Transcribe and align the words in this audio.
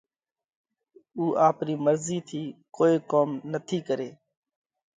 اُو 1.17 1.25
آپرِي 1.47 1.75
مرضِي 1.85 2.17
ٿِي 2.27 2.41
ڪوئي 2.75 2.95
ڪوم 3.11 3.29
نٿِي 3.51 3.79
ڪري 3.87 4.09